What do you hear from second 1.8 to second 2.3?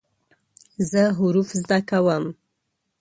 کوم.